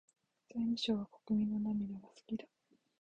[0.49, 2.45] 財務省は国民の涙が好きだ。